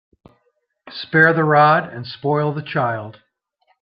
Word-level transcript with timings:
Spare 0.89 1.31
the 1.31 1.43
rod 1.43 1.93
and 1.93 2.07
spoil 2.07 2.51
the 2.55 2.63
child. 2.63 3.19